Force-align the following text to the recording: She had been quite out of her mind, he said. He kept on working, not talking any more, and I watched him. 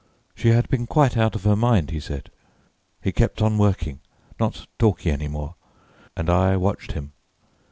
She 0.33 0.47
had 0.47 0.67
been 0.67 0.87
quite 0.87 1.15
out 1.15 1.35
of 1.35 1.43
her 1.43 1.55
mind, 1.55 1.91
he 1.91 1.99
said. 1.99 2.31
He 3.03 3.11
kept 3.11 3.39
on 3.39 3.59
working, 3.59 3.99
not 4.39 4.65
talking 4.79 5.11
any 5.11 5.27
more, 5.27 5.53
and 6.17 6.27
I 6.27 6.57
watched 6.57 6.93
him. 6.93 7.11